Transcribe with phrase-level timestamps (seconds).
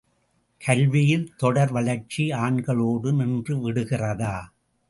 [0.61, 4.35] கல்வியில் தொடர் வளர்ச்சி ஆண்களோடு நின்று விடுகிறதா?